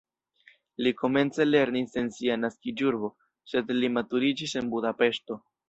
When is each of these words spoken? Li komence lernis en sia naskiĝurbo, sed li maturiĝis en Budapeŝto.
Li 0.85 0.93
komence 1.01 1.45
lernis 1.49 1.93
en 2.03 2.09
sia 2.17 2.39
naskiĝurbo, 2.45 3.13
sed 3.53 3.73
li 3.79 3.93
maturiĝis 4.01 4.59
en 4.63 4.75
Budapeŝto. 4.77 5.43